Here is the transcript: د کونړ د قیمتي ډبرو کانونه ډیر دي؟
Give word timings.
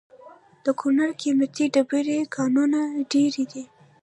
د 0.63 0.65
کونړ 0.79 1.07
د 1.15 1.17
قیمتي 1.21 1.65
ډبرو 1.73 2.17
کانونه 2.35 2.79
ډیر 3.11 3.33
دي؟ 3.51 3.63